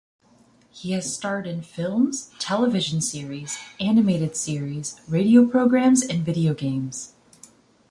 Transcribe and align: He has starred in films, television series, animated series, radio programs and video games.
He 0.71 0.93
has 0.93 1.13
starred 1.15 1.45
in 1.45 1.61
films, 1.61 2.31
television 2.39 3.01
series, 3.01 3.59
animated 3.79 4.35
series, 4.35 4.99
radio 5.07 5.45
programs 5.45 6.01
and 6.01 6.25
video 6.25 6.55
games. 6.55 7.13